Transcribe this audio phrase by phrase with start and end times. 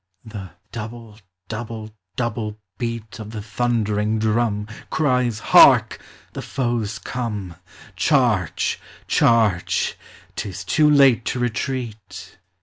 [0.25, 7.49] The double double double beat Of the thundering drum Cries, Hark I the foes com*
[7.49, 9.95] j Charge, charge,
[10.35, 12.37] >t is ton late to retreat!